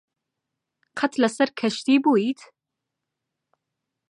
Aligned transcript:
قەت 0.97 1.13
لەسەر 1.21 1.49
کەشتی 1.59 1.97
بوویت؟ 2.03 2.39